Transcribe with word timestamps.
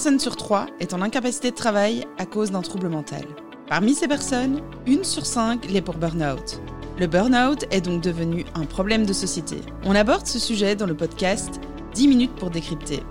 personne 0.00 0.18
sur 0.18 0.36
trois 0.36 0.64
est 0.80 0.94
en 0.94 1.02
incapacité 1.02 1.50
de 1.50 1.56
travail 1.56 2.06
à 2.16 2.24
cause 2.24 2.52
d'un 2.52 2.62
trouble 2.62 2.88
mental. 2.88 3.22
Parmi 3.68 3.92
ces 3.92 4.08
personnes, 4.08 4.62
une 4.86 5.04
sur 5.04 5.26
cinq 5.26 5.70
l'est 5.70 5.82
pour 5.82 5.96
burn-out. 5.96 6.58
Le 6.98 7.06
burn-out 7.06 7.66
est 7.70 7.82
donc 7.82 8.00
devenu 8.00 8.46
un 8.54 8.64
problème 8.64 9.04
de 9.04 9.12
société. 9.12 9.60
On 9.84 9.94
aborde 9.94 10.26
ce 10.26 10.38
sujet 10.38 10.74
dans 10.74 10.86
le 10.86 10.96
podcast 10.96 11.60
10 11.92 12.08
minutes 12.08 12.34
pour 12.36 12.48
décrypter. 12.48 13.02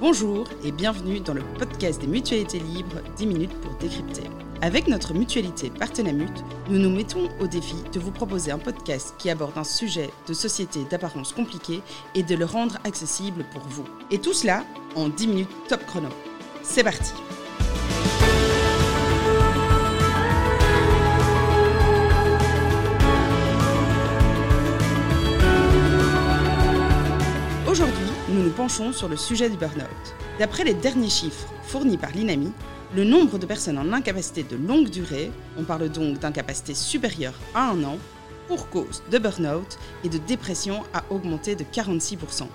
Bonjour 0.00 0.48
et 0.64 0.72
bienvenue 0.72 1.20
dans 1.20 1.34
le 1.34 1.42
podcast 1.58 2.00
des 2.00 2.06
mutualités 2.06 2.60
libres 2.60 3.02
10 3.18 3.26
minutes 3.26 3.60
pour 3.60 3.74
décrypter. 3.74 4.30
Avec 4.60 4.88
notre 4.88 5.14
mutualité 5.14 5.70
Partenamut, 5.70 6.32
nous 6.68 6.80
nous 6.80 6.90
mettons 6.90 7.28
au 7.38 7.46
défi 7.46 7.76
de 7.92 8.00
vous 8.00 8.10
proposer 8.10 8.50
un 8.50 8.58
podcast 8.58 9.14
qui 9.16 9.30
aborde 9.30 9.56
un 9.56 9.62
sujet 9.62 10.10
de 10.26 10.34
société 10.34 10.84
d'apparence 10.90 11.32
compliquée 11.32 11.80
et 12.16 12.24
de 12.24 12.34
le 12.34 12.44
rendre 12.44 12.76
accessible 12.82 13.44
pour 13.52 13.62
vous. 13.62 13.84
Et 14.10 14.18
tout 14.18 14.32
cela 14.32 14.64
en 14.96 15.10
10 15.10 15.28
minutes 15.28 15.50
top 15.68 15.86
chrono. 15.86 16.08
C'est 16.64 16.82
parti 16.82 17.12
Aujourd'hui, 27.70 28.08
nous 28.30 28.42
nous 28.42 28.50
penchons 28.50 28.92
sur 28.92 29.08
le 29.08 29.16
sujet 29.16 29.48
du 29.48 29.56
burn-out. 29.56 30.14
D'après 30.40 30.64
les 30.64 30.74
derniers 30.74 31.10
chiffres 31.10 31.46
fournis 31.62 31.96
par 31.96 32.10
l'INAMI, 32.10 32.52
le 32.94 33.04
nombre 33.04 33.38
de 33.38 33.46
personnes 33.46 33.78
en 33.78 33.92
incapacité 33.92 34.42
de 34.42 34.56
longue 34.56 34.88
durée, 34.88 35.30
on 35.58 35.64
parle 35.64 35.88
donc 35.88 36.18
d'incapacité 36.18 36.74
supérieure 36.74 37.34
à 37.54 37.70
un 37.70 37.84
an, 37.84 37.98
pour 38.48 38.70
cause 38.70 39.02
de 39.10 39.18
burn-out 39.18 39.78
et 40.04 40.08
de 40.08 40.18
dépression 40.18 40.82
a 40.94 41.04
augmenté 41.10 41.54
de 41.54 41.64
46%. 41.64 42.46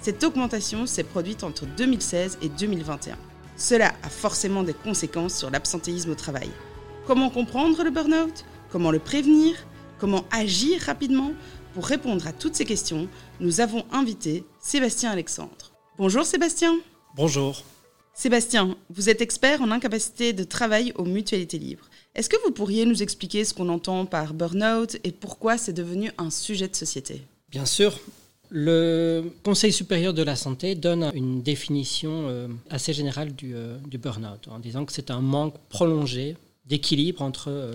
Cette 0.00 0.24
augmentation 0.24 0.86
s'est 0.86 1.04
produite 1.04 1.44
entre 1.44 1.66
2016 1.66 2.38
et 2.40 2.48
2021. 2.48 3.16
Cela 3.56 3.92
a 4.02 4.08
forcément 4.08 4.62
des 4.62 4.72
conséquences 4.72 5.34
sur 5.34 5.50
l'absentéisme 5.50 6.10
au 6.10 6.14
travail. 6.14 6.50
Comment 7.06 7.28
comprendre 7.28 7.84
le 7.84 7.90
burn-out? 7.90 8.44
Comment 8.70 8.90
le 8.90 8.98
prévenir? 8.98 9.54
Comment 9.98 10.24
agir 10.32 10.80
rapidement? 10.80 11.32
Pour 11.74 11.86
répondre 11.86 12.26
à 12.26 12.32
toutes 12.32 12.54
ces 12.54 12.64
questions, 12.64 13.08
nous 13.40 13.60
avons 13.60 13.84
invité 13.92 14.44
Sébastien 14.58 15.10
Alexandre. 15.10 15.72
Bonjour 15.98 16.24
Sébastien. 16.24 16.78
Bonjour. 17.14 17.62
Sébastien, 18.14 18.76
vous 18.90 19.08
êtes 19.08 19.22
expert 19.22 19.62
en 19.62 19.70
incapacité 19.70 20.32
de 20.32 20.44
travail 20.44 20.92
aux 20.96 21.04
mutualités 21.04 21.58
libres. 21.58 21.88
Est-ce 22.14 22.28
que 22.28 22.36
vous 22.44 22.52
pourriez 22.52 22.84
nous 22.84 23.02
expliquer 23.02 23.44
ce 23.44 23.54
qu'on 23.54 23.70
entend 23.70 24.04
par 24.04 24.34
burn-out 24.34 24.98
et 25.02 25.12
pourquoi 25.12 25.56
c'est 25.56 25.72
devenu 25.72 26.10
un 26.18 26.30
sujet 26.30 26.68
de 26.68 26.76
société? 26.76 27.22
Bien 27.50 27.64
sûr. 27.64 27.98
Le 28.50 29.32
Conseil 29.44 29.72
supérieur 29.72 30.12
de 30.12 30.22
la 30.22 30.36
santé 30.36 30.74
donne 30.74 31.10
une 31.14 31.42
définition 31.42 32.28
euh, 32.28 32.48
assez 32.68 32.92
générale 32.92 33.34
du, 33.34 33.54
euh, 33.54 33.78
du 33.86 33.96
burn-out 33.96 34.46
en 34.48 34.58
disant 34.58 34.84
que 34.84 34.92
c'est 34.92 35.10
un 35.10 35.22
manque 35.22 35.54
prolongé 35.70 36.36
d'équilibre 36.66 37.22
entre 37.22 37.48
euh, 37.48 37.74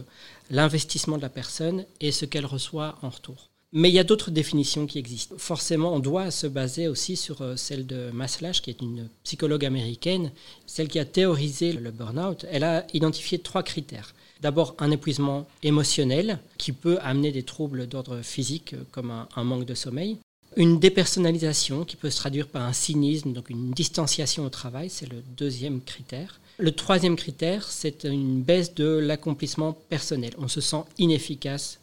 l'investissement 0.52 1.18
de 1.18 1.24
la 1.24 1.30
personne 1.30 1.84
et 2.00 2.12
ce 2.12 2.26
qu'elle 2.26 2.46
reçoit 2.46 3.00
en 3.02 3.10
retour. 3.10 3.50
Mais 3.74 3.90
il 3.90 3.96
y 3.96 4.00
a 4.00 4.06
d'autres 4.06 4.32
définitions 4.32 4.88
qui 4.88 4.98
existent. 4.98 5.36
Forcément, 5.38 5.94
on 5.94 6.00
doit 6.00 6.32
se 6.32 6.48
baser 6.48 6.88
aussi 6.88 7.18
sur 7.18 7.42
euh, 7.42 7.58
celle 7.58 7.86
de 7.86 8.12
Maslach, 8.12 8.62
qui 8.62 8.70
est 8.70 8.82
une 8.82 9.10
psychologue 9.24 9.66
américaine, 9.66 10.32
celle 10.66 10.88
qui 10.88 11.00
a 11.00 11.06
théorisé 11.06 11.74
le 11.74 11.92
burn-out. 11.92 12.46
Elle 12.50 12.64
a 12.64 12.88
identifié 12.94 13.40
trois 13.40 13.64
critères. 13.64 14.14
D'abord, 14.42 14.76
un 14.80 14.92
épuisement 14.92 15.48
émotionnel 15.64 16.40
qui 16.58 16.72
peut 16.72 16.98
amener 17.02 17.32
des 17.32 17.44
troubles 17.44 17.88
d'ordre 17.88 18.22
physique, 18.22 18.74
euh, 18.74 18.84
comme 18.92 19.12
un, 19.12 19.44
manque 19.44 19.66
de 19.66 19.74
sommeil. 19.74 20.18
Une 20.56 20.80
dépersonnalisation 20.80 21.84
qui 21.84 21.98
peut 21.98 22.10
se 22.10 22.18
traduire 22.18 22.48
par 22.48 22.62
un 22.62 22.74
cynisme, 22.74 23.34
donc 23.34 23.50
une 23.50 23.72
distanciation 23.72 24.46
au 24.46 24.50
travail, 24.50 24.90
c'est 24.90 25.12
le 25.12 25.22
deuxième 25.38 25.82
critère. 25.82 26.40
Le 26.58 26.72
troisième 26.72 27.18
critère, 27.18 27.70
c'est 27.70 28.06
une 28.06 28.42
baisse 28.42 28.74
de 28.74 28.88
l'accomplissement 28.88 29.74
personnel. 29.90 30.32
On 30.40 30.48
se 30.48 30.62
sent 30.62 30.84
inefficace 30.98 31.80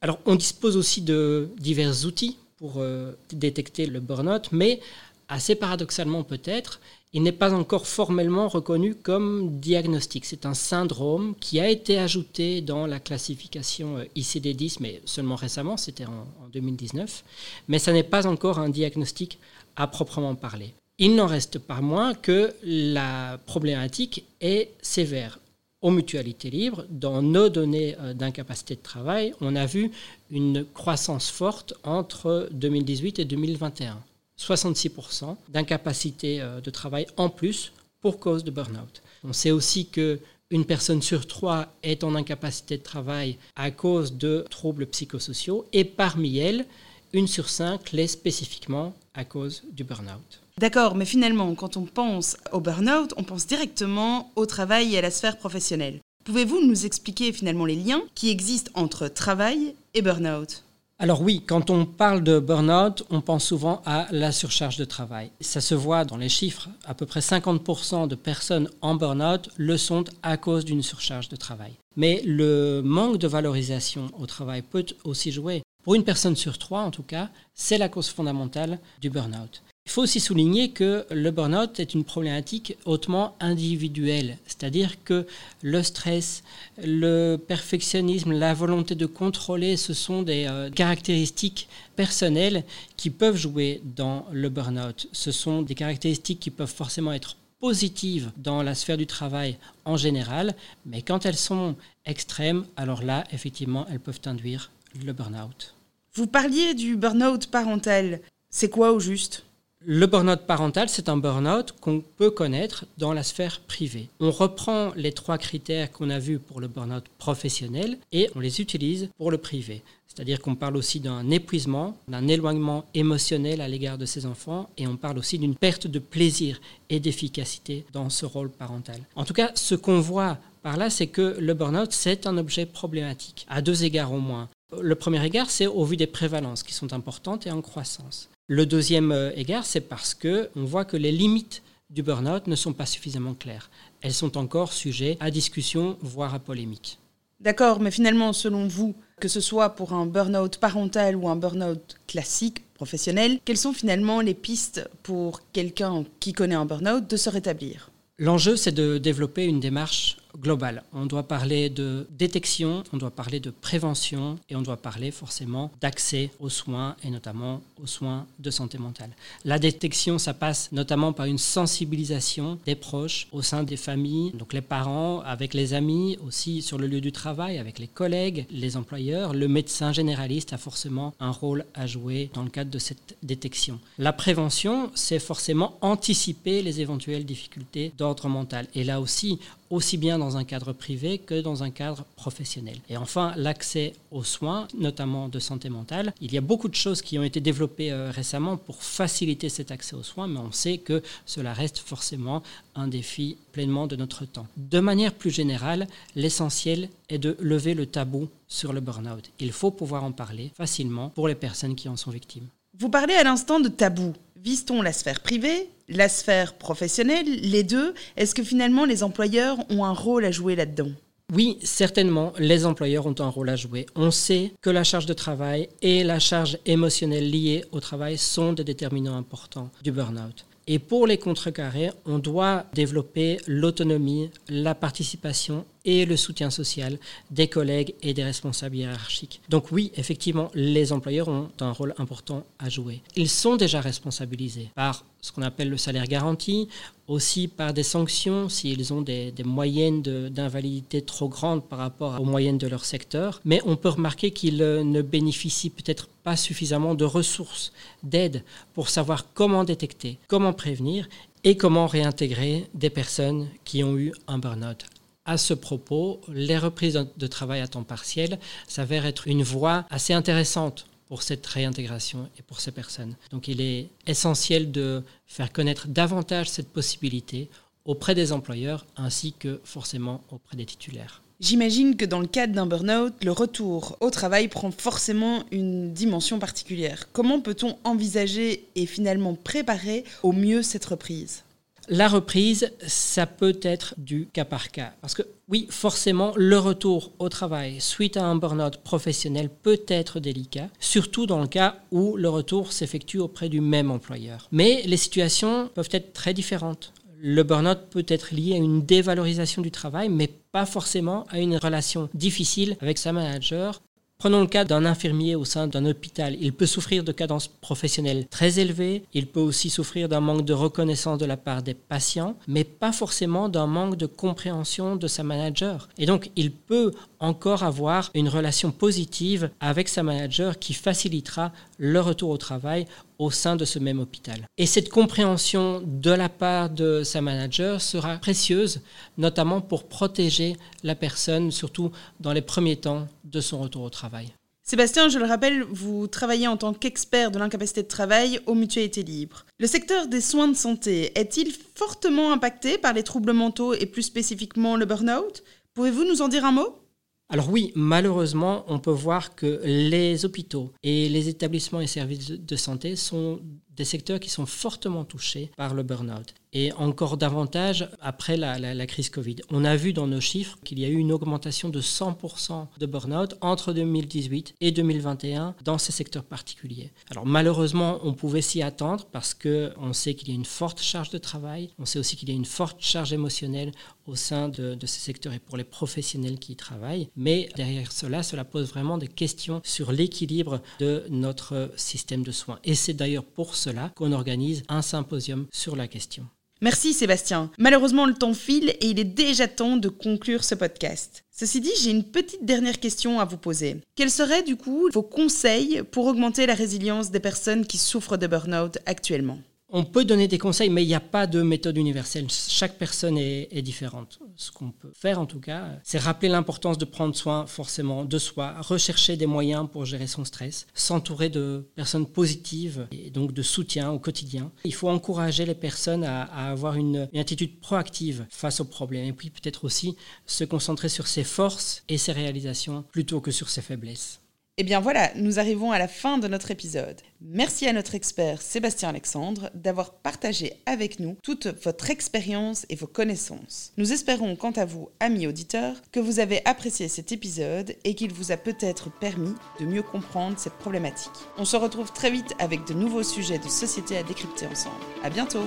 Alors, 0.00 0.18
on 0.26 0.34
dispose 0.34 0.76
aussi 0.76 1.02
de 1.02 1.48
divers 1.58 2.04
outils 2.06 2.36
pour 2.58 2.74
euh, 2.78 3.12
détecter 3.32 3.86
le 3.86 4.00
burn-out, 4.00 4.48
mais 4.52 4.80
assez 5.28 5.54
paradoxalement 5.54 6.22
peut-être, 6.22 6.80
il 7.12 7.22
n'est 7.22 7.32
pas 7.32 7.52
encore 7.54 7.86
formellement 7.86 8.48
reconnu 8.48 8.94
comme 8.94 9.58
diagnostic. 9.58 10.24
C'est 10.24 10.46
un 10.46 10.54
syndrome 10.54 11.34
qui 11.40 11.60
a 11.60 11.68
été 11.68 11.98
ajouté 11.98 12.60
dans 12.60 12.86
la 12.86 13.00
classification 13.00 13.98
euh, 13.98 14.04
ICD-10, 14.16 14.76
mais 14.80 15.00
seulement 15.04 15.36
récemment, 15.36 15.76
c'était 15.76 16.06
en, 16.06 16.26
en 16.44 16.48
2019, 16.52 17.24
mais 17.68 17.78
ça 17.78 17.92
n'est 17.92 18.02
pas 18.02 18.26
encore 18.26 18.58
un 18.58 18.68
diagnostic 18.68 19.38
à 19.76 19.86
proprement 19.86 20.34
parler. 20.34 20.74
Il 20.98 21.14
n'en 21.14 21.26
reste 21.26 21.58
pas 21.58 21.80
moins 21.82 22.14
que 22.14 22.54
la 22.62 23.38
problématique 23.44 24.24
est 24.40 24.70
sévère 24.80 25.38
aux 25.86 25.90
mutualités 25.90 26.50
libres, 26.50 26.84
dans 26.90 27.22
nos 27.22 27.48
données 27.48 27.94
euh, 28.00 28.12
d'incapacité 28.12 28.74
de 28.74 28.82
travail, 28.82 29.32
on 29.40 29.54
a 29.54 29.66
vu 29.66 29.92
une 30.32 30.64
croissance 30.74 31.30
forte 31.30 31.74
entre 31.84 32.48
2018 32.50 33.20
et 33.20 33.24
2021. 33.24 33.96
66% 34.36 35.36
d'incapacité 35.48 36.40
euh, 36.40 36.60
de 36.60 36.70
travail 36.70 37.06
en 37.16 37.28
plus 37.28 37.70
pour 38.00 38.18
cause 38.18 38.42
de 38.42 38.50
burn-out. 38.50 39.00
On 39.22 39.32
sait 39.32 39.52
aussi 39.52 39.86
que 39.86 40.18
une 40.50 40.64
personne 40.64 41.02
sur 41.02 41.24
trois 41.24 41.68
est 41.84 42.02
en 42.02 42.16
incapacité 42.16 42.78
de 42.78 42.82
travail 42.82 43.36
à 43.54 43.70
cause 43.70 44.12
de 44.14 44.44
troubles 44.50 44.86
psychosociaux 44.86 45.66
et 45.72 45.84
parmi 45.84 46.38
elles, 46.38 46.66
une 47.12 47.28
sur 47.28 47.48
cinq 47.48 47.92
l'est 47.92 48.08
spécifiquement 48.08 48.92
à 49.16 49.24
cause 49.24 49.62
du 49.72 49.82
burn-out. 49.82 50.40
D'accord, 50.58 50.94
mais 50.94 51.04
finalement, 51.04 51.54
quand 51.54 51.76
on 51.76 51.84
pense 51.84 52.36
au 52.52 52.60
burn-out, 52.60 53.12
on 53.16 53.24
pense 53.24 53.46
directement 53.46 54.30
au 54.36 54.46
travail 54.46 54.94
et 54.94 54.98
à 54.98 55.02
la 55.02 55.10
sphère 55.10 55.38
professionnelle. 55.38 56.00
Pouvez-vous 56.24 56.64
nous 56.64 56.86
expliquer 56.86 57.32
finalement 57.32 57.66
les 57.66 57.76
liens 57.76 58.02
qui 58.14 58.30
existent 58.30 58.70
entre 58.74 59.08
travail 59.08 59.74
et 59.94 60.02
burn-out? 60.02 60.62
Alors 60.98 61.20
oui, 61.20 61.42
quand 61.46 61.68
on 61.68 61.84
parle 61.84 62.24
de 62.24 62.38
burn-out, 62.38 63.04
on 63.10 63.20
pense 63.20 63.44
souvent 63.44 63.82
à 63.84 64.06
la 64.12 64.32
surcharge 64.32 64.78
de 64.78 64.86
travail. 64.86 65.30
Ça 65.42 65.60
se 65.60 65.74
voit 65.74 66.06
dans 66.06 66.16
les 66.16 66.30
chiffres. 66.30 66.70
À 66.86 66.94
peu 66.94 67.04
près 67.04 67.20
50% 67.20 68.08
de 68.08 68.14
personnes 68.14 68.70
en 68.80 68.94
burn-out 68.94 69.50
le 69.58 69.76
sont 69.76 70.04
à 70.22 70.38
cause 70.38 70.64
d'une 70.64 70.82
surcharge 70.82 71.28
de 71.28 71.36
travail. 71.36 71.72
Mais 71.96 72.22
le 72.24 72.80
manque 72.82 73.18
de 73.18 73.28
valorisation 73.28 74.10
au 74.18 74.24
travail 74.24 74.62
peut 74.62 74.86
aussi 75.04 75.32
jouer. 75.32 75.62
Pour 75.86 75.94
une 75.94 76.02
personne 76.02 76.34
sur 76.34 76.58
trois, 76.58 76.80
en 76.80 76.90
tout 76.90 77.04
cas, 77.04 77.30
c'est 77.54 77.78
la 77.78 77.88
cause 77.88 78.08
fondamentale 78.08 78.80
du 79.00 79.08
burn-out. 79.08 79.62
Il 79.84 79.92
faut 79.92 80.02
aussi 80.02 80.18
souligner 80.18 80.72
que 80.72 81.06
le 81.12 81.30
burn-out 81.30 81.78
est 81.78 81.94
une 81.94 82.02
problématique 82.02 82.76
hautement 82.86 83.36
individuelle, 83.38 84.36
c'est-à-dire 84.48 85.04
que 85.04 85.28
le 85.62 85.84
stress, 85.84 86.42
le 86.82 87.36
perfectionnisme, 87.36 88.32
la 88.32 88.52
volonté 88.52 88.96
de 88.96 89.06
contrôler, 89.06 89.76
ce 89.76 89.94
sont 89.94 90.22
des 90.22 90.46
euh, 90.46 90.70
caractéristiques 90.70 91.68
personnelles 91.94 92.64
qui 92.96 93.10
peuvent 93.10 93.36
jouer 93.36 93.80
dans 93.84 94.26
le 94.32 94.48
burn-out. 94.48 95.06
Ce 95.12 95.30
sont 95.30 95.62
des 95.62 95.76
caractéristiques 95.76 96.40
qui 96.40 96.50
peuvent 96.50 96.66
forcément 96.66 97.12
être 97.12 97.36
positives 97.60 98.32
dans 98.38 98.64
la 98.64 98.74
sphère 98.74 98.96
du 98.96 99.06
travail 99.06 99.56
en 99.84 99.96
général, 99.96 100.56
mais 100.84 101.02
quand 101.02 101.26
elles 101.26 101.36
sont 101.36 101.76
extrêmes, 102.06 102.66
alors 102.76 103.04
là, 103.04 103.22
effectivement, 103.30 103.86
elles 103.88 104.00
peuvent 104.00 104.20
induire 104.26 104.72
le 105.04 105.12
burn-out. 105.12 105.75
Vous 106.16 106.26
parliez 106.26 106.72
du 106.72 106.96
burn-out 106.96 107.48
parental. 107.48 108.22
C'est 108.48 108.70
quoi 108.70 108.92
au 108.92 109.00
juste? 109.00 109.44
Le 109.84 110.06
burn-out 110.06 110.46
parental, 110.46 110.88
c'est 110.88 111.10
un 111.10 111.18
burn-out 111.18 111.74
qu'on 111.78 112.00
peut 112.00 112.30
connaître 112.30 112.86
dans 112.96 113.12
la 113.12 113.22
sphère 113.22 113.60
privée. 113.60 114.08
On 114.18 114.30
reprend 114.30 114.92
les 114.96 115.12
trois 115.12 115.36
critères 115.36 115.92
qu'on 115.92 116.08
a 116.08 116.18
vus 116.18 116.38
pour 116.38 116.62
le 116.62 116.68
burn-out 116.68 117.04
professionnel 117.18 117.98
et 118.12 118.30
on 118.34 118.40
les 118.40 118.62
utilise 118.62 119.10
pour 119.18 119.30
le 119.30 119.36
privé. 119.36 119.82
C'est-à-dire 120.06 120.40
qu'on 120.40 120.54
parle 120.54 120.78
aussi 120.78 121.00
d'un 121.00 121.28
épuisement, 121.28 121.94
d'un 122.08 122.26
éloignement 122.28 122.86
émotionnel 122.94 123.60
à 123.60 123.68
l'égard 123.68 123.98
de 123.98 124.06
ses 124.06 124.24
enfants 124.24 124.70
et 124.78 124.86
on 124.86 124.96
parle 124.96 125.18
aussi 125.18 125.38
d'une 125.38 125.54
perte 125.54 125.86
de 125.86 125.98
plaisir 125.98 126.58
et 126.88 126.98
d'efficacité 126.98 127.84
dans 127.92 128.08
ce 128.08 128.24
rôle 128.24 128.48
parental. 128.48 129.02
En 129.16 129.26
tout 129.26 129.34
cas, 129.34 129.50
ce 129.54 129.74
qu'on 129.74 130.00
voit 130.00 130.38
par 130.66 130.76
là, 130.76 130.90
c'est 130.90 131.06
que 131.06 131.36
le 131.38 131.54
burn-out, 131.54 131.92
c'est 131.92 132.26
un 132.26 132.36
objet 132.38 132.66
problématique, 132.66 133.46
à 133.48 133.62
deux 133.62 133.84
égards 133.84 134.12
au 134.12 134.18
moins. 134.18 134.48
Le 134.82 134.96
premier 134.96 135.24
égard, 135.24 135.48
c'est 135.48 135.68
au 135.68 135.84
vu 135.84 135.96
des 135.96 136.08
prévalences 136.08 136.64
qui 136.64 136.74
sont 136.74 136.92
importantes 136.92 137.46
et 137.46 137.52
en 137.52 137.62
croissance. 137.62 138.28
Le 138.48 138.66
deuxième 138.66 139.12
euh, 139.12 139.30
égard, 139.36 139.64
c'est 139.64 139.82
parce 139.82 140.12
que 140.12 140.50
on 140.56 140.64
voit 140.64 140.84
que 140.84 140.96
les 140.96 141.12
limites 141.12 141.62
du 141.88 142.02
burn-out 142.02 142.48
ne 142.48 142.56
sont 142.56 142.72
pas 142.72 142.84
suffisamment 142.84 143.34
claires. 143.34 143.70
Elles 144.00 144.12
sont 144.12 144.36
encore 144.36 144.72
sujets 144.72 145.16
à 145.20 145.30
discussion, 145.30 145.98
voire 146.00 146.34
à 146.34 146.40
polémique. 146.40 146.98
D'accord, 147.38 147.78
mais 147.78 147.92
finalement, 147.92 148.32
selon 148.32 148.66
vous, 148.66 148.96
que 149.20 149.28
ce 149.28 149.38
soit 149.38 149.68
pour 149.76 149.92
un 149.92 150.04
burn-out 150.04 150.58
parental 150.58 151.14
ou 151.14 151.28
un 151.28 151.36
burn-out 151.36 151.94
classique, 152.08 152.64
professionnel, 152.74 153.38
quelles 153.44 153.56
sont 153.56 153.72
finalement 153.72 154.20
les 154.20 154.34
pistes 154.34 154.90
pour 155.04 155.42
quelqu'un 155.52 156.04
qui 156.18 156.32
connaît 156.32 156.56
un 156.56 156.66
burn-out 156.66 157.08
de 157.08 157.16
se 157.16 157.30
rétablir? 157.30 157.92
L'enjeu, 158.18 158.56
c'est 158.56 158.72
de 158.72 158.96
développer 158.96 159.44
une 159.44 159.60
démarche 159.60 160.16
global. 160.40 160.82
On 160.92 161.06
doit 161.06 161.22
parler 161.22 161.70
de 161.70 162.06
détection, 162.18 162.84
on 162.92 162.96
doit 162.96 163.10
parler 163.10 163.40
de 163.40 163.50
prévention 163.50 164.38
et 164.48 164.56
on 164.56 164.62
doit 164.62 164.76
parler 164.76 165.10
forcément 165.10 165.70
d'accès 165.80 166.30
aux 166.40 166.48
soins 166.48 166.96
et 167.04 167.10
notamment 167.10 167.60
aux 167.82 167.86
soins 167.86 168.26
de 168.38 168.50
santé 168.50 168.78
mentale. 168.78 169.10
La 169.44 169.58
détection, 169.58 170.18
ça 170.18 170.34
passe 170.34 170.70
notamment 170.72 171.12
par 171.12 171.26
une 171.26 171.38
sensibilisation 171.38 172.58
des 172.66 172.74
proches 172.74 173.28
au 173.32 173.42
sein 173.42 173.62
des 173.62 173.76
familles, 173.76 174.32
donc 174.32 174.52
les 174.52 174.60
parents, 174.60 175.20
avec 175.20 175.54
les 175.54 175.74
amis, 175.74 176.18
aussi 176.26 176.62
sur 176.62 176.78
le 176.78 176.86
lieu 176.86 177.00
du 177.00 177.12
travail, 177.12 177.58
avec 177.58 177.78
les 177.78 177.86
collègues, 177.86 178.46
les 178.50 178.76
employeurs. 178.76 179.34
Le 179.34 179.48
médecin 179.48 179.92
généraliste 179.92 180.52
a 180.52 180.58
forcément 180.58 181.14
un 181.20 181.30
rôle 181.30 181.64
à 181.74 181.86
jouer 181.86 182.30
dans 182.34 182.42
le 182.42 182.50
cadre 182.50 182.70
de 182.70 182.78
cette 182.78 183.16
détection. 183.22 183.78
La 183.98 184.12
prévention, 184.12 184.90
c'est 184.94 185.18
forcément 185.18 185.76
anticiper 185.80 186.62
les 186.62 186.80
éventuelles 186.80 187.24
difficultés 187.24 187.92
d'ordre 187.98 188.28
mental. 188.28 188.66
Et 188.74 188.84
là 188.84 189.00
aussi, 189.00 189.38
aussi 189.70 189.96
bien 189.96 190.18
dans 190.18 190.36
un 190.36 190.44
cadre 190.44 190.72
privé 190.72 191.18
que 191.18 191.40
dans 191.40 191.62
un 191.62 191.70
cadre 191.70 192.04
professionnel. 192.16 192.76
Et 192.88 192.96
enfin, 192.96 193.32
l'accès 193.36 193.94
aux 194.10 194.24
soins, 194.24 194.68
notamment 194.78 195.28
de 195.28 195.38
santé 195.38 195.68
mentale. 195.68 196.12
Il 196.20 196.32
y 196.32 196.38
a 196.38 196.40
beaucoup 196.40 196.68
de 196.68 196.74
choses 196.74 197.02
qui 197.02 197.18
ont 197.18 197.22
été 197.22 197.40
développées 197.40 197.92
euh, 197.92 198.10
récemment 198.10 198.56
pour 198.56 198.82
faciliter 198.82 199.48
cet 199.48 199.70
accès 199.70 199.94
aux 199.94 200.02
soins, 200.02 200.26
mais 200.26 200.38
on 200.38 200.52
sait 200.52 200.78
que 200.78 201.02
cela 201.24 201.52
reste 201.52 201.78
forcément 201.78 202.42
un 202.74 202.88
défi 202.88 203.36
pleinement 203.52 203.86
de 203.86 203.96
notre 203.96 204.24
temps. 204.24 204.46
De 204.56 204.80
manière 204.80 205.14
plus 205.14 205.30
générale, 205.30 205.86
l'essentiel 206.14 206.88
est 207.08 207.18
de 207.18 207.36
lever 207.40 207.74
le 207.74 207.86
tabou 207.86 208.28
sur 208.48 208.72
le 208.72 208.80
burn-out. 208.80 209.30
Il 209.40 209.52
faut 209.52 209.70
pouvoir 209.70 210.04
en 210.04 210.12
parler 210.12 210.52
facilement 210.56 211.10
pour 211.10 211.28
les 211.28 211.34
personnes 211.34 211.74
qui 211.74 211.88
en 211.88 211.96
sont 211.96 212.10
victimes. 212.10 212.48
Vous 212.78 212.90
parlez 212.90 213.14
à 213.14 213.24
l'instant 213.24 213.58
de 213.58 213.68
tabou. 213.68 214.12
Vise-t-on 214.36 214.82
la 214.82 214.92
sphère 214.92 215.20
privée, 215.20 215.70
la 215.88 216.10
sphère 216.10 216.52
professionnelle, 216.52 217.26
les 217.26 217.62
deux? 217.62 217.94
Est-ce 218.18 218.34
que 218.34 218.42
finalement 218.42 218.84
les 218.84 219.02
employeurs 219.02 219.56
ont 219.70 219.86
un 219.86 219.94
rôle 219.94 220.26
à 220.26 220.30
jouer 220.30 220.56
là-dedans? 220.56 220.90
Oui, 221.32 221.56
certainement, 221.62 222.34
les 222.38 222.66
employeurs 222.66 223.06
ont 223.06 223.14
un 223.18 223.28
rôle 223.28 223.48
à 223.48 223.56
jouer. 223.56 223.86
On 223.96 224.10
sait 224.10 224.52
que 224.60 224.68
la 224.68 224.84
charge 224.84 225.06
de 225.06 225.14
travail 225.14 225.70
et 225.80 226.04
la 226.04 226.18
charge 226.18 226.58
émotionnelle 226.66 227.30
liée 227.30 227.64
au 227.72 227.80
travail 227.80 228.18
sont 228.18 228.52
des 228.52 228.62
déterminants 228.62 229.16
importants 229.16 229.70
du 229.82 229.90
burn-out. 229.90 230.44
Et 230.68 230.78
pour 230.78 231.06
les 231.06 231.16
contrecarrer, 231.16 231.92
on 232.04 232.18
doit 232.18 232.66
développer 232.74 233.38
l'autonomie, 233.46 234.30
la 234.48 234.74
participation 234.74 235.64
et 235.86 236.04
le 236.04 236.16
soutien 236.16 236.50
social 236.50 236.98
des 237.30 237.48
collègues 237.48 237.94
et 238.02 238.12
des 238.12 238.24
responsables 238.24 238.76
hiérarchiques. 238.76 239.40
Donc 239.48 239.72
oui, 239.72 239.92
effectivement, 239.96 240.50
les 240.54 240.92
employeurs 240.92 241.28
ont 241.28 241.48
un 241.60 241.72
rôle 241.72 241.94
important 241.96 242.44
à 242.58 242.68
jouer. 242.68 243.00
Ils 243.14 243.30
sont 243.30 243.56
déjà 243.56 243.80
responsabilisés 243.80 244.70
par 244.74 245.04
ce 245.22 245.32
qu'on 245.32 245.42
appelle 245.42 245.70
le 245.70 245.76
salaire 245.76 246.06
garanti, 246.06 246.68
aussi 247.08 247.48
par 247.48 247.72
des 247.72 247.82
sanctions 247.82 248.48
s'ils 248.48 248.92
ont 248.92 249.00
des, 249.00 249.32
moyennes 249.44 250.02
d'invalidité 250.02 251.02
trop 251.02 251.28
grandes 251.28 251.64
par 251.64 251.78
rapport 251.78 252.20
aux 252.20 252.24
moyennes 252.24 252.58
de 252.58 252.68
leur 252.68 252.84
secteur. 252.84 253.40
Mais 253.44 253.60
on 253.64 253.76
peut 253.76 253.88
remarquer 253.88 254.30
qu'ils 254.30 254.62
euh, 254.62 254.84
ne 254.84 255.02
bénéficient 255.02 255.70
peut-être 255.70 256.08
pas 256.22 256.36
suffisamment 256.36 256.94
de 256.94 257.04
ressources, 257.04 257.72
d'aide 258.02 258.42
pour 258.74 258.88
savoir 258.88 259.32
comment 259.34 259.64
détecter, 259.64 260.18
comment 260.28 260.52
prévenir 260.52 261.08
et 261.44 261.56
comment 261.56 261.86
réintégrer 261.86 262.66
des 262.74 262.90
personnes 262.90 263.48
qui 263.64 263.84
ont 263.84 263.96
eu 263.96 264.12
un 264.26 264.38
burn-out. 264.38 264.86
À 265.28 265.38
ce 265.38 265.54
propos, 265.54 266.20
les 266.28 266.56
reprises 266.56 267.04
de 267.16 267.26
travail 267.26 267.60
à 267.60 267.66
temps 267.66 267.82
partiel 267.82 268.38
s'avèrent 268.68 269.06
être 269.06 269.26
une 269.26 269.42
voie 269.42 269.84
assez 269.90 270.12
intéressante 270.12 270.86
pour 271.08 271.22
cette 271.22 271.44
réintégration 271.44 272.28
et 272.38 272.42
pour 272.42 272.60
ces 272.60 272.70
personnes. 272.70 273.16
Donc 273.32 273.48
il 273.48 273.60
est 273.60 273.88
essentiel 274.06 274.70
de 274.70 275.02
faire 275.26 275.52
connaître 275.52 275.88
davantage 275.88 276.48
cette 276.48 276.68
possibilité 276.68 277.50
auprès 277.84 278.14
des 278.14 278.32
employeurs 278.32 278.86
ainsi 278.96 279.34
que 279.36 279.60
forcément 279.64 280.22
auprès 280.30 280.56
des 280.56 280.64
titulaires. 280.64 281.22
J'imagine 281.40 281.96
que 281.96 282.04
dans 282.04 282.20
le 282.20 282.26
cadre 282.26 282.54
d'un 282.54 282.66
burn-out, 282.66 283.12
le 283.22 283.32
retour 283.32 283.96
au 284.00 284.10
travail 284.10 284.48
prend 284.48 284.70
forcément 284.70 285.42
une 285.50 285.92
dimension 285.92 286.38
particulière. 286.38 287.08
Comment 287.12 287.40
peut-on 287.40 287.76
envisager 287.84 288.64
et 288.74 288.86
finalement 288.86 289.34
préparer 289.34 290.04
au 290.22 290.32
mieux 290.32 290.62
cette 290.62 290.86
reprise? 290.86 291.42
La 291.88 292.08
reprise, 292.08 292.72
ça 292.86 293.26
peut 293.26 293.58
être 293.62 293.94
du 293.98 294.26
cas 294.32 294.44
par 294.44 294.70
cas. 294.70 294.92
Parce 295.00 295.14
que 295.14 295.22
oui, 295.48 295.66
forcément, 295.70 296.32
le 296.36 296.58
retour 296.58 297.12
au 297.18 297.28
travail 297.28 297.80
suite 297.80 298.16
à 298.16 298.24
un 298.24 298.36
burn-out 298.36 298.78
professionnel 298.78 299.48
peut 299.48 299.82
être 299.88 300.18
délicat, 300.20 300.68
surtout 300.80 301.26
dans 301.26 301.40
le 301.40 301.46
cas 301.46 301.76
où 301.90 302.16
le 302.16 302.28
retour 302.28 302.72
s'effectue 302.72 303.18
auprès 303.18 303.48
du 303.48 303.60
même 303.60 303.90
employeur. 303.90 304.48
Mais 304.50 304.82
les 304.86 304.96
situations 304.96 305.70
peuvent 305.74 305.88
être 305.92 306.12
très 306.12 306.34
différentes. 306.34 306.92
Le 307.18 307.42
burn-out 307.42 307.78
peut 307.90 308.04
être 308.08 308.34
lié 308.34 308.54
à 308.54 308.58
une 308.58 308.84
dévalorisation 308.84 309.62
du 309.62 309.70
travail, 309.70 310.08
mais 310.08 310.28
pas 310.52 310.66
forcément 310.66 311.24
à 311.30 311.38
une 311.38 311.56
relation 311.56 312.08
difficile 312.14 312.76
avec 312.80 312.98
sa 312.98 313.12
manager 313.12 313.80
Prenons 314.18 314.40
le 314.40 314.46
cas 314.46 314.64
d'un 314.64 314.86
infirmier 314.86 315.34
au 315.34 315.44
sein 315.44 315.66
d'un 315.66 315.84
hôpital. 315.84 316.38
Il 316.40 316.54
peut 316.54 316.64
souffrir 316.64 317.04
de 317.04 317.12
cadences 317.12 317.48
professionnelles 317.48 318.26
très 318.26 318.58
élevées, 318.58 319.02
il 319.12 319.26
peut 319.26 319.40
aussi 319.40 319.68
souffrir 319.68 320.08
d'un 320.08 320.20
manque 320.20 320.46
de 320.46 320.54
reconnaissance 320.54 321.18
de 321.18 321.26
la 321.26 321.36
part 321.36 321.62
des 321.62 321.74
patients, 321.74 322.34
mais 322.48 322.64
pas 322.64 322.92
forcément 322.92 323.50
d'un 323.50 323.66
manque 323.66 323.96
de 323.96 324.06
compréhension 324.06 324.96
de 324.96 325.06
sa 325.06 325.22
manager. 325.22 325.90
Et 325.98 326.06
donc, 326.06 326.30
il 326.34 326.50
peut 326.50 326.92
encore 327.20 327.62
avoir 327.62 328.10
une 328.14 328.30
relation 328.30 328.70
positive 328.70 329.50
avec 329.60 329.86
sa 329.86 330.02
manager 330.02 330.58
qui 330.58 330.72
facilitera 330.72 331.52
le 331.78 332.00
retour 332.00 332.30
au 332.30 332.38
travail 332.38 332.86
au 333.18 333.30
sein 333.30 333.56
de 333.56 333.64
ce 333.64 333.78
même 333.78 334.00
hôpital. 334.00 334.46
Et 334.58 334.66
cette 334.66 334.88
compréhension 334.88 335.82
de 335.84 336.10
la 336.10 336.28
part 336.28 336.70
de 336.70 337.02
sa 337.02 337.20
manager 337.20 337.80
sera 337.80 338.16
précieuse, 338.16 338.80
notamment 339.18 339.60
pour 339.60 339.84
protéger 339.84 340.56
la 340.82 340.94
personne, 340.94 341.50
surtout 341.50 341.90
dans 342.20 342.32
les 342.32 342.42
premiers 342.42 342.76
temps 342.76 343.06
de 343.24 343.40
son 343.40 343.58
retour 343.58 343.82
au 343.82 343.90
travail. 343.90 344.32
Sébastien, 344.68 345.08
je 345.08 345.20
le 345.20 345.26
rappelle, 345.26 345.62
vous 345.62 346.08
travaillez 346.08 346.48
en 346.48 346.56
tant 346.56 346.74
qu'expert 346.74 347.30
de 347.30 347.38
l'incapacité 347.38 347.84
de 347.84 347.88
travail 347.88 348.40
aux 348.46 348.54
mutualités 348.54 349.04
libres. 349.04 349.46
Le 349.60 349.68
secteur 349.68 350.08
des 350.08 350.20
soins 350.20 350.48
de 350.48 350.56
santé 350.56 351.16
est-il 351.16 351.54
fortement 351.76 352.32
impacté 352.32 352.76
par 352.76 352.92
les 352.92 353.04
troubles 353.04 353.32
mentaux 353.32 353.74
et 353.74 353.86
plus 353.86 354.02
spécifiquement 354.02 354.74
le 354.74 354.84
burn-out? 354.84 355.44
Pouvez-vous 355.74 356.04
nous 356.04 356.20
en 356.20 356.26
dire 356.26 356.44
un 356.44 356.50
mot? 356.50 356.80
Alors 357.28 357.50
oui, 357.50 357.72
malheureusement, 357.74 358.64
on 358.68 358.78
peut 358.78 358.92
voir 358.92 359.34
que 359.34 359.60
les 359.64 360.24
hôpitaux 360.24 360.72
et 360.84 361.08
les 361.08 361.28
établissements 361.28 361.80
et 361.80 361.88
services 361.88 362.30
de 362.30 362.56
santé 362.56 362.94
sont 362.94 363.40
des 363.76 363.84
secteurs 363.84 364.20
qui 364.20 364.30
sont 364.30 364.46
fortement 364.46 365.04
touchés 365.04 365.50
par 365.56 365.74
le 365.74 365.82
burn-out 365.82 366.34
et 366.56 366.72
encore 366.72 367.18
davantage 367.18 367.90
après 368.00 368.38
la, 368.38 368.86
crise 368.86 369.10
Covid. 369.10 369.36
On 369.50 369.62
a 369.66 369.76
vu 369.76 369.92
dans 369.92 370.06
nos 370.06 370.22
chiffres 370.22 370.56
qu'il 370.64 370.78
y 370.78 370.86
a 370.86 370.88
eu 370.88 370.96
une 370.96 371.12
augmentation 371.12 371.68
de 371.68 371.82
100% 371.82 372.68
de 372.78 372.86
burn-out 372.86 373.34
entre 373.42 373.74
2018 373.74 374.54
et 374.62 374.70
2021 374.70 375.54
dans 375.64 375.76
ces 375.76 375.92
secteurs 375.92 376.24
particuliers. 376.24 376.92
Alors 377.10 377.26
malheureusement, 377.26 377.98
on 378.04 378.14
pouvait 378.14 378.40
s'y 378.40 378.62
attendre 378.62 379.04
parce 379.12 379.34
qu'on 379.34 379.92
sait 379.92 380.14
qu'il 380.14 380.30
y 380.30 380.32
a 380.32 380.34
une 380.34 380.46
forte 380.46 380.80
charge 380.80 381.10
de 381.10 381.18
travail, 381.18 381.68
on 381.78 381.84
sait 381.84 381.98
aussi 381.98 382.16
qu'il 382.16 382.30
y 382.30 382.32
a 382.32 382.34
une 382.34 382.46
forte 382.46 382.80
charge 382.80 383.12
émotionnelle 383.12 383.72
au 384.06 384.14
sein 384.14 384.48
de, 384.48 384.74
de 384.74 384.86
ces 384.86 385.00
secteurs 385.00 385.34
et 385.34 385.38
pour 385.38 385.58
les 385.58 385.64
professionnels 385.64 386.38
qui 386.38 386.52
y 386.52 386.56
travaillent. 386.56 387.10
Mais 387.16 387.50
derrière 387.56 387.92
cela, 387.92 388.22
cela 388.22 388.46
pose 388.46 388.70
vraiment 388.70 388.96
des 388.96 389.08
questions 389.08 389.60
sur 389.62 389.92
l'équilibre 389.92 390.62
de 390.78 391.04
notre 391.10 391.70
système 391.76 392.22
de 392.22 392.32
soins. 392.32 392.60
Et 392.64 392.74
c'est 392.74 392.94
d'ailleurs 392.94 393.24
pour 393.26 393.56
cela 393.56 393.90
qu'on 393.94 394.12
organise 394.12 394.62
un 394.68 394.80
symposium 394.80 395.46
sur 395.52 395.76
la 395.76 395.86
question. 395.86 396.26
Merci 396.62 396.94
Sébastien. 396.94 397.50
Malheureusement, 397.58 398.06
le 398.06 398.14
temps 398.14 398.32
file 398.32 398.70
et 398.80 398.86
il 398.86 398.98
est 398.98 399.04
déjà 399.04 399.46
temps 399.46 399.76
de 399.76 399.90
conclure 399.90 400.42
ce 400.42 400.54
podcast. 400.54 401.22
Ceci 401.30 401.60
dit, 401.60 401.72
j'ai 401.82 401.90
une 401.90 402.04
petite 402.04 402.46
dernière 402.46 402.80
question 402.80 403.20
à 403.20 403.26
vous 403.26 403.36
poser. 403.36 403.76
Quels 403.94 404.10
seraient 404.10 404.42
du 404.42 404.56
coup 404.56 404.88
vos 404.90 405.02
conseils 405.02 405.82
pour 405.90 406.06
augmenter 406.06 406.46
la 406.46 406.54
résilience 406.54 407.10
des 407.10 407.20
personnes 407.20 407.66
qui 407.66 407.76
souffrent 407.76 408.16
de 408.16 408.26
burn-out 408.26 408.78
actuellement? 408.86 409.38
On 409.68 409.84
peut 409.84 410.04
donner 410.04 410.28
des 410.28 410.38
conseils, 410.38 410.70
mais 410.70 410.84
il 410.84 410.86
n'y 410.86 410.94
a 410.94 411.00
pas 411.00 411.26
de 411.26 411.42
méthode 411.42 411.76
universelle. 411.76 412.26
Chaque 412.30 412.78
personne 412.78 413.18
est, 413.18 413.62
différente. 413.62 414.20
Ce 414.36 414.52
qu'on 414.52 414.70
peut 414.70 414.92
faire, 414.94 415.18
en 415.18 415.26
tout 415.26 415.40
cas, 415.40 415.66
c'est 415.82 415.98
rappeler 415.98 416.28
l'importance 416.28 416.78
de 416.78 416.84
prendre 416.84 417.16
soin 417.16 417.46
forcément 417.46 418.04
de 418.04 418.18
soi, 418.18 418.54
rechercher 418.60 419.16
des 419.16 419.26
moyens 419.26 419.68
pour 419.70 419.84
gérer 419.84 420.06
son 420.06 420.24
stress, 420.24 420.66
s'entourer 420.74 421.30
de 421.30 421.68
personnes 421.74 422.06
positives 422.06 422.86
et 422.92 423.10
donc 423.10 423.32
de 423.32 423.42
soutien 423.42 423.90
au 423.90 423.98
quotidien. 423.98 424.52
Il 424.64 424.74
faut 424.74 424.88
encourager 424.88 425.46
les 425.46 425.54
personnes 425.54 426.04
à, 426.04 426.22
avoir 426.50 426.76
une, 426.76 427.08
une 427.12 427.20
attitude 427.20 427.60
proactive 427.60 428.26
face 428.30 428.60
aux 428.60 428.64
problèmes 428.64 429.06
et 429.06 429.12
puis 429.12 429.30
peut-être 429.30 429.64
aussi 429.64 429.96
se 430.26 430.44
concentrer 430.44 430.88
sur 430.88 431.06
ses 431.06 431.24
forces 431.24 431.82
et 431.88 431.98
ses 431.98 432.12
réalisations 432.12 432.84
plutôt 432.92 433.20
que 433.20 433.30
sur 433.30 433.48
ses 433.48 433.62
faiblesses. 433.62 434.20
Eh 434.58 434.64
bien 434.64 434.80
voilà, 434.80 435.10
nous 435.16 435.38
arrivons 435.38 435.70
à 435.70 435.78
la 435.78 435.86
fin 435.86 436.16
de 436.16 436.28
notre 436.28 436.50
épisode. 436.50 437.02
Merci 437.20 437.66
à 437.66 437.74
notre 437.74 437.94
expert 437.94 438.40
Sébastien 438.40 438.88
Alexandre 438.88 439.50
d'avoir 439.54 439.92
partagé 439.92 440.54
avec 440.64 440.98
nous 440.98 441.18
toute 441.22 441.46
votre 441.62 441.90
expérience 441.90 442.64
et 442.70 442.74
vos 442.74 442.86
connaissances. 442.86 443.74
Nous 443.76 443.92
espérons 443.92 444.34
quant 444.34 444.52
à 444.52 444.64
vous, 444.64 444.88
amis 444.98 445.26
auditeurs, 445.26 445.76
que 445.92 446.00
vous 446.00 446.20
avez 446.20 446.40
apprécié 446.46 446.88
cet 446.88 447.12
épisode 447.12 447.76
et 447.84 447.94
qu'il 447.94 448.14
vous 448.14 448.32
a 448.32 448.38
peut-être 448.38 448.90
permis 448.90 449.34
de 449.60 449.66
mieux 449.66 449.82
comprendre 449.82 450.38
cette 450.38 450.54
problématique. 450.54 451.12
On 451.36 451.44
se 451.44 451.58
retrouve 451.58 451.92
très 451.92 452.10
vite 452.10 452.32
avec 452.38 452.66
de 452.66 452.72
nouveaux 452.72 453.02
sujets 453.02 453.38
de 453.38 453.48
société 453.48 453.98
à 453.98 454.02
décrypter 454.04 454.46
ensemble. 454.46 454.76
À 455.02 455.10
bientôt! 455.10 455.44